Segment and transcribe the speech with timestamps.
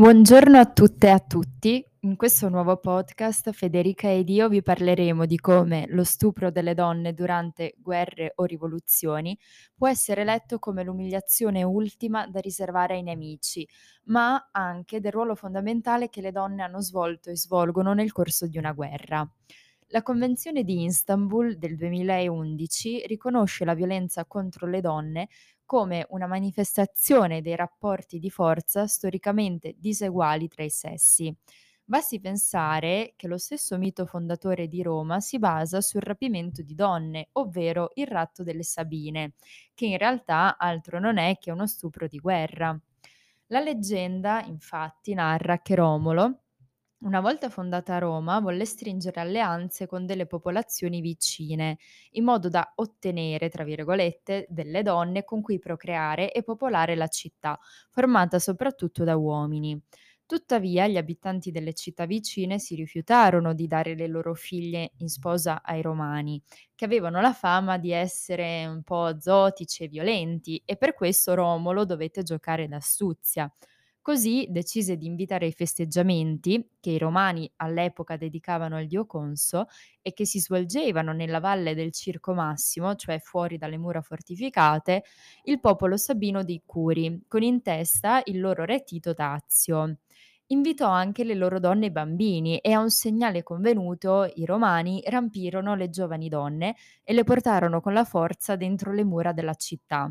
[0.00, 1.84] Buongiorno a tutte e a tutti.
[2.04, 7.12] In questo nuovo podcast Federica ed io vi parleremo di come lo stupro delle donne
[7.12, 9.38] durante guerre o rivoluzioni
[9.76, 13.68] può essere letto come l'umiliazione ultima da riservare ai nemici,
[14.04, 18.56] ma anche del ruolo fondamentale che le donne hanno svolto e svolgono nel corso di
[18.56, 19.30] una guerra.
[19.88, 25.28] La Convenzione di Istanbul del 2011 riconosce la violenza contro le donne
[25.70, 31.32] come una manifestazione dei rapporti di forza storicamente diseguali tra i sessi.
[31.84, 37.28] Basti pensare che lo stesso mito fondatore di Roma si basa sul rapimento di donne,
[37.34, 39.34] ovvero il ratto delle Sabine,
[39.72, 42.76] che in realtà altro non è che uno stupro di guerra.
[43.46, 46.46] La leggenda, infatti, narra che Romolo,
[47.02, 51.78] una volta fondata Roma, volle stringere alleanze con delle popolazioni vicine,
[52.12, 57.58] in modo da ottenere, tra virgolette, delle donne con cui procreare e popolare la città,
[57.90, 59.80] formata soprattutto da uomini.
[60.26, 65.62] Tuttavia, gli abitanti delle città vicine si rifiutarono di dare le loro figlie in sposa
[65.62, 66.40] ai romani,
[66.74, 71.84] che avevano la fama di essere un po' zotici e violenti, e per questo Romolo
[71.84, 73.52] dovette giocare d'astuzia.
[74.02, 79.66] Così decise di invitare ai festeggiamenti, che i romani all'epoca dedicavano al dio Conso
[80.00, 85.04] e che si svolgevano nella valle del Circo Massimo, cioè fuori dalle mura fortificate,
[85.44, 89.98] il popolo sabino dei Curi, con in testa il loro re Tito Tazio.
[90.46, 95.74] Invitò anche le loro donne e bambini e a un segnale convenuto i romani rampirono
[95.76, 100.10] le giovani donne e le portarono con la forza dentro le mura della città.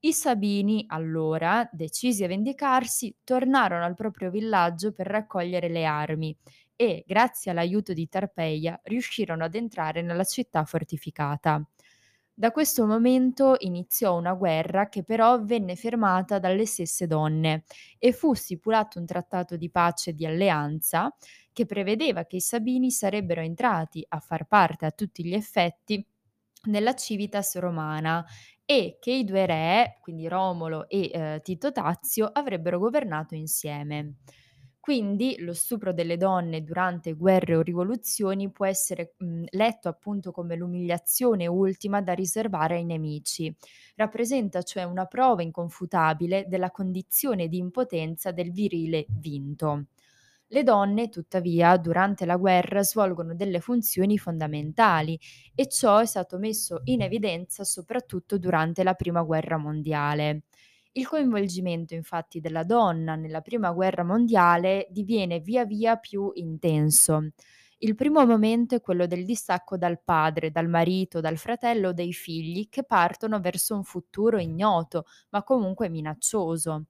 [0.00, 6.36] I Sabini, allora, decisi a vendicarsi, tornarono al proprio villaggio per raccogliere le armi
[6.76, 11.60] e, grazie all'aiuto di Tarpeia, riuscirono ad entrare nella città fortificata.
[12.32, 17.64] Da questo momento iniziò una guerra che però venne fermata dalle stesse donne
[17.98, 21.12] e fu stipulato un trattato di pace e di alleanza
[21.52, 26.06] che prevedeva che i Sabini sarebbero entrati a far parte a tutti gli effetti
[26.66, 28.24] nella civitas romana
[28.70, 34.16] e che i due re, quindi Romolo e eh, Tito Tazio, avrebbero governato insieme.
[34.78, 40.54] Quindi lo stupro delle donne durante guerre o rivoluzioni può essere mh, letto appunto come
[40.56, 43.54] l'umiliazione ultima da riservare ai nemici.
[43.96, 49.86] Rappresenta cioè una prova inconfutabile della condizione di impotenza del virile vinto.
[50.50, 55.18] Le donne, tuttavia, durante la guerra svolgono delle funzioni fondamentali
[55.54, 60.44] e ciò è stato messo in evidenza soprattutto durante la Prima Guerra Mondiale.
[60.92, 67.28] Il coinvolgimento infatti della donna nella Prima Guerra Mondiale diviene via via più intenso.
[67.80, 72.68] Il primo momento è quello del distacco dal padre, dal marito, dal fratello, dei figli
[72.68, 76.86] che partono verso un futuro ignoto, ma comunque minaccioso.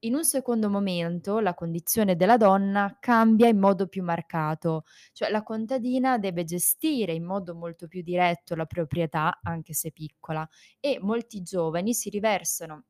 [0.00, 5.42] In un secondo momento la condizione della donna cambia in modo più marcato, cioè la
[5.42, 10.46] contadina deve gestire in modo molto più diretto la proprietà, anche se piccola,
[10.80, 12.84] e molti giovani si riversano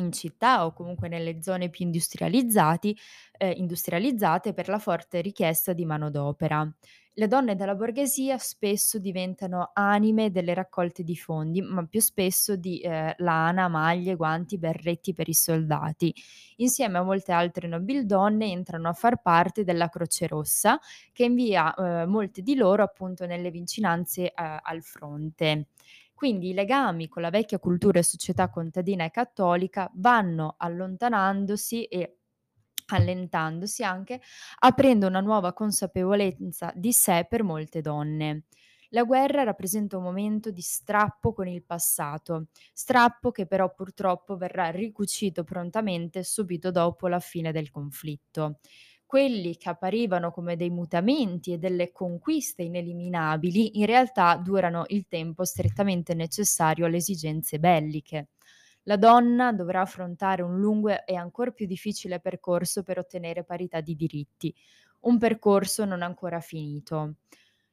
[0.00, 2.96] in città o comunque nelle zone più industrializzati,
[3.38, 6.70] eh, industrializzate per la forte richiesta di manodopera.
[7.14, 12.80] Le donne della borghesia spesso diventano anime delle raccolte di fondi, ma più spesso di
[12.80, 16.14] eh, lana, maglie, guanti, berretti per i soldati.
[16.56, 20.78] Insieme a molte altre nobildonne entrano a far parte della Croce Rossa,
[21.12, 24.32] che invia eh, molte di loro appunto nelle vicinanze eh,
[24.62, 25.66] al fronte.
[26.22, 32.18] Quindi i legami con la vecchia cultura e società contadina e cattolica vanno allontanandosi e
[32.92, 34.20] allentandosi anche,
[34.60, 38.44] aprendo una nuova consapevolezza di sé per molte donne.
[38.90, 44.70] La guerra rappresenta un momento di strappo con il passato, strappo che però purtroppo verrà
[44.70, 48.58] ricucito prontamente subito dopo la fine del conflitto.
[49.12, 55.44] Quelli che apparivano come dei mutamenti e delle conquiste ineliminabili in realtà durano il tempo
[55.44, 58.28] strettamente necessario alle esigenze belliche.
[58.84, 63.94] La donna dovrà affrontare un lungo e ancor più difficile percorso per ottenere parità di
[63.94, 64.54] diritti,
[65.00, 67.16] un percorso non ancora finito.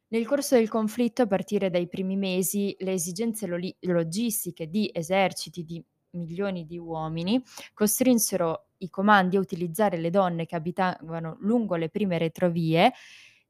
[0.09, 5.63] Nel corso del conflitto, a partire dai primi mesi, le esigenze lo- logistiche di eserciti
[5.63, 7.41] di milioni di uomini
[7.73, 12.93] costrinsero i comandi a utilizzare le donne che abitavano lungo le prime retrovie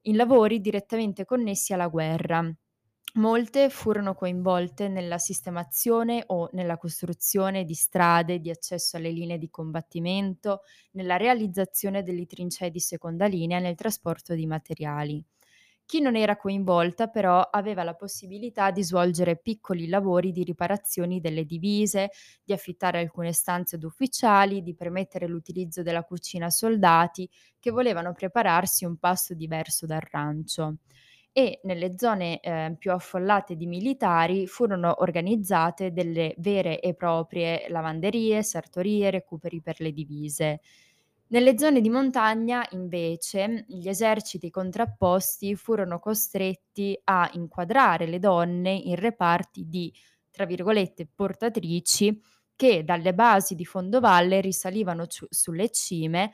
[0.04, 2.52] in lavori direttamente connessi alla guerra.
[3.16, 9.50] Molte furono coinvolte nella sistemazione o nella costruzione di strade di accesso alle linee di
[9.50, 15.24] combattimento, nella realizzazione delle trincee di seconda linea nel trasporto di materiali.
[15.90, 21.46] Chi non era coinvolta però aveva la possibilità di svolgere piccoli lavori di riparazioni delle
[21.46, 22.12] divise,
[22.44, 27.28] di affittare alcune stanze ad ufficiali, di permettere l'utilizzo della cucina a soldati
[27.58, 30.76] che volevano prepararsi un pasto diverso dal rancio
[31.32, 38.44] e nelle zone eh, più affollate di militari furono organizzate delle vere e proprie lavanderie,
[38.44, 40.60] sartorie, recuperi per le divise.
[41.32, 48.96] Nelle zone di montagna, invece, gli eserciti contrapposti furono costretti a inquadrare le donne in
[48.96, 49.94] reparti di,
[50.32, 52.20] tra virgolette, portatrici
[52.56, 56.32] che dalle basi di fondovalle risalivano ciu- sulle cime,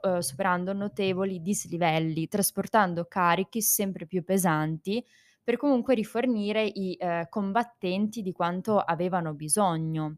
[0.00, 5.04] eh, superando notevoli dislivelli, trasportando carichi sempre più pesanti
[5.42, 10.16] per comunque rifornire i eh, combattenti di quanto avevano bisogno.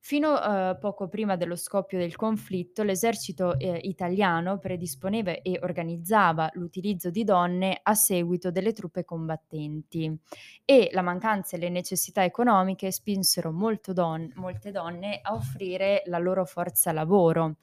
[0.00, 7.10] Fino a poco prima dello scoppio del conflitto, l'esercito, ehm, italiano predisponeva e organizzava l'utilizzo
[7.10, 10.16] di donne a seguito delle truppe combattenti
[10.64, 13.52] e la mancanza e le necessità economiche spinsero
[13.92, 17.56] don molte donne a offrire la loro forza lavoro.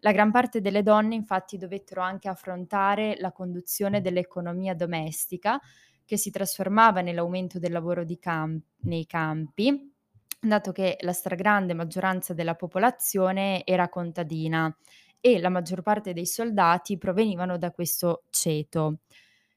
[0.00, 5.60] La gran parte delle donne infatti dovettero anche affrontare la conduzione dell'economia domestica,
[6.04, 9.94] che si trasformava nell'aumento del lavoro cam nei campi
[10.38, 14.74] dato che la stragrande maggioranza della popolazione era contadina
[15.20, 19.00] e la maggior parte dei soldati provenivano da questo ceto.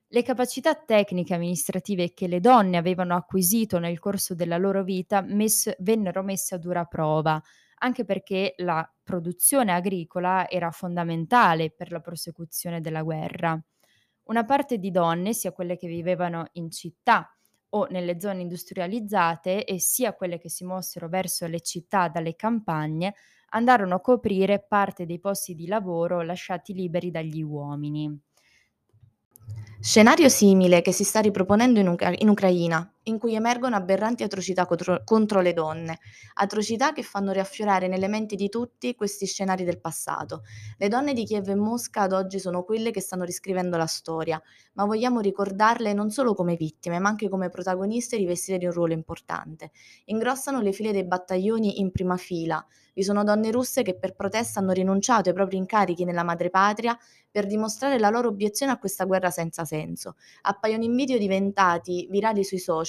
[0.07, 5.21] Le capacità tecniche e amministrative che le donne avevano acquisito nel corso della loro vita
[5.21, 7.39] mess- vennero messe a dura prova,
[7.81, 13.61] anche perché la produzione agricola era fondamentale per la prosecuzione della guerra.
[14.23, 17.31] Una parte di donne, sia quelle che vivevano in città
[17.69, 23.13] o nelle zone industrializzate e sia quelle che si mossero verso le città dalle campagne,
[23.49, 28.19] andarono a coprire parte dei posti di lavoro lasciati liberi dagli uomini.
[29.79, 34.65] Scenario simile che si sta riproponendo in, Ucra- in Ucraina, in cui emergono aberranti atrocità
[34.65, 35.99] contro, contro, le donne,
[36.35, 40.43] atrocità che fanno riaffiorare nelle menti di tutti questi scenari del passato.
[40.77, 44.41] Le donne di Kiev e Mosca ad oggi sono quelle che stanno riscrivendo la storia,
[44.73, 48.93] ma vogliamo ricordarle non solo come vittime, ma anche come protagoniste rivestite di un ruolo
[48.93, 49.71] importante.
[50.05, 52.65] Ingrossano le file dei battaglioni in prima fila,
[52.99, 56.97] vi sono donne russe che per protesta hanno rinunciato ai propri incarichi nella madrepatria
[57.31, 60.15] per dimostrare la loro obiezione a questa guerra senza senso.
[60.41, 62.88] Appaiono in video diventati virali sui social,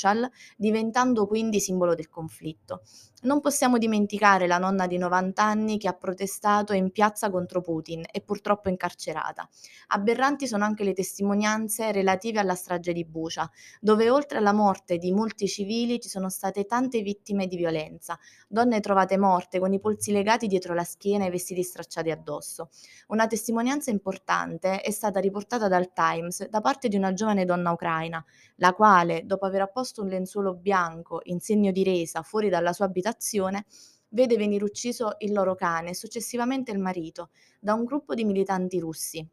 [0.57, 2.83] diventando quindi simbolo del conflitto.
[3.23, 8.03] Non possiamo dimenticare la nonna di 90 anni che ha protestato in piazza contro Putin
[8.11, 9.47] e purtroppo incarcerata.
[9.89, 15.13] Aberranti sono anche le testimonianze relative alla strage di Bucha, dove oltre alla morte di
[15.13, 18.19] molti civili ci sono state tante vittime di violenza,
[18.49, 22.71] donne trovate morte con i polsi legati dietro la schiena e vestiti stracciati addosso.
[23.09, 28.25] Una testimonianza importante è stata riportata dal Times da parte di una giovane donna ucraina,
[28.57, 32.87] la quale, dopo aver apposto un lenzuolo bianco in segno di resa fuori dalla sua
[32.87, 33.67] abitazione, abitazione,
[34.11, 37.31] vede venire ucciso il loro cane e successivamente il marito
[37.61, 39.27] da un gruppo di militanti russi,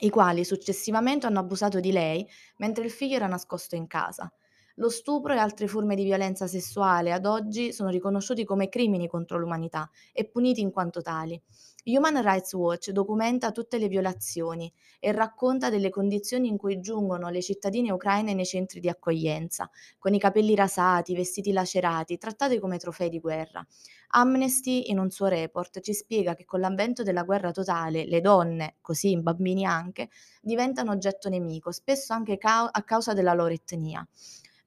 [0.00, 2.26] i quali successivamente hanno abusato di lei
[2.58, 4.32] mentre il figlio era nascosto in casa.
[4.78, 9.36] Lo stupro e altre forme di violenza sessuale ad oggi sono riconosciuti come crimini contro
[9.36, 11.40] l'umanità e puniti in quanto tali.
[11.86, 17.42] Human Rights Watch documenta tutte le violazioni e racconta delle condizioni in cui giungono le
[17.42, 23.08] cittadine ucraine nei centri di accoglienza, con i capelli rasati, vestiti lacerati, trattate come trofei
[23.08, 23.66] di guerra.
[24.10, 28.76] Amnesty, in un suo report, ci spiega che con l'avvento della guerra totale le donne,
[28.80, 30.08] così i bambini anche,
[30.40, 34.06] diventano oggetto nemico, spesso anche a causa della loro etnia.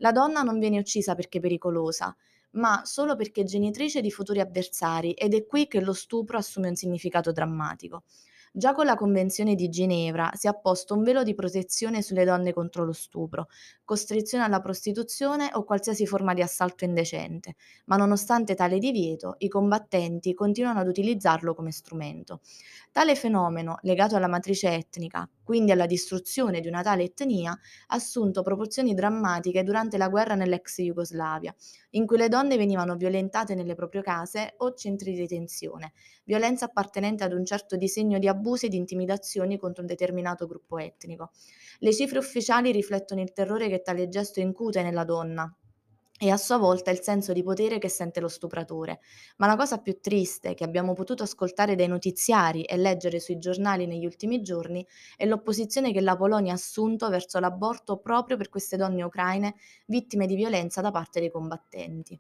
[0.02, 2.16] La donna non viene uccisa perché pericolosa,
[2.54, 6.70] ma solo perché è genitrice di futuri avversari ed è qui che lo stupro assume
[6.70, 8.04] un significato drammatico.
[8.52, 12.52] Già con la Convenzione di Ginevra si ha posto un velo di protezione sulle donne
[12.52, 13.48] contro lo stupro,
[13.86, 17.56] costrizione alla prostituzione o qualsiasi forma di assalto indecente,
[17.86, 22.42] ma nonostante tale divieto, i combattenti continuano ad utilizzarlo come strumento.
[22.94, 28.42] Tale fenomeno, legato alla matrice etnica, quindi alla distruzione di una tale etnia, ha assunto
[28.42, 31.56] proporzioni drammatiche durante la guerra nell'ex Jugoslavia,
[31.92, 35.94] in cui le donne venivano violentate nelle proprie case o centri di detenzione,
[36.26, 40.78] violenza appartenente ad un certo disegno di abusi e di intimidazioni contro un determinato gruppo
[40.78, 41.32] etnico.
[41.80, 45.50] Le cifre ufficiali riflettono il terrore che tale gesto incute nella donna,
[46.24, 49.00] e a sua volta il senso di potere che sente lo stupratore.
[49.38, 53.88] Ma la cosa più triste che abbiamo potuto ascoltare dai notiziari e leggere sui giornali
[53.88, 54.86] negli ultimi giorni
[55.18, 59.56] è l'opposizione che la Polonia ha assunto verso l'aborto proprio per queste donne ucraine
[59.88, 62.20] vittime di violenza da parte dei combattenti.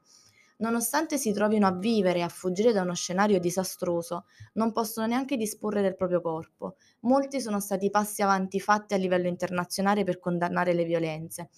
[0.57, 5.37] Nonostante si trovino a vivere e a fuggire da uno scenario disastroso, non possono neanche
[5.37, 6.77] disporre del proprio corpo.
[7.01, 11.49] Molti sono stati passi avanti fatti a livello internazionale per condannare le violenze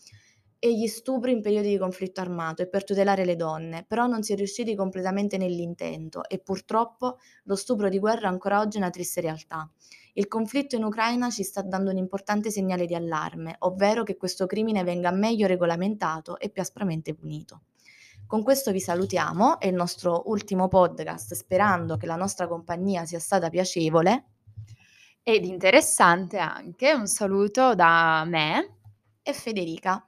[0.65, 4.24] e gli stupri in periodi di conflitto armato e per tutelare le donne, però non
[4.24, 8.89] si è riusciti completamente nell'intento e purtroppo lo stupro di guerra ancora oggi è una
[8.89, 9.70] triste realtà.
[10.13, 14.46] Il conflitto in Ucraina ci sta dando un importante segnale di allarme, ovvero che questo
[14.46, 17.63] crimine venga meglio regolamentato e più aspramente punito.
[18.25, 23.20] Con questo vi salutiamo, è il nostro ultimo podcast, sperando che la nostra compagnia sia
[23.20, 24.27] stata piacevole.
[25.24, 28.77] Ed interessante anche, un saluto da me
[29.22, 30.08] e Federica.